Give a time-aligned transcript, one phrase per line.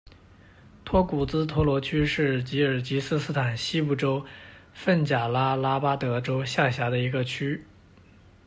[0.83, 4.25] 托古兹托罗区是吉尔吉斯斯坦西部州
[4.73, 7.63] 份贾拉拉巴德州下辖的一个区。